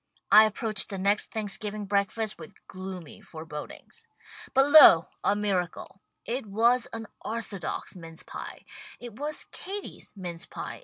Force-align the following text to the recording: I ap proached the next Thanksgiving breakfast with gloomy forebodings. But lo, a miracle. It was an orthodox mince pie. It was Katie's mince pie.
I 0.31 0.45
ap 0.45 0.55
proached 0.55 0.87
the 0.87 0.97
next 0.97 1.29
Thanksgiving 1.29 1.85
breakfast 1.85 2.39
with 2.39 2.55
gloomy 2.65 3.21
forebodings. 3.21 4.07
But 4.51 4.67
lo, 4.71 5.09
a 5.23 5.35
miracle. 5.35 6.01
It 6.25 6.47
was 6.47 6.87
an 6.91 7.05
orthodox 7.23 7.95
mince 7.95 8.23
pie. 8.23 8.65
It 8.99 9.19
was 9.19 9.45
Katie's 9.51 10.11
mince 10.15 10.47
pie. 10.47 10.79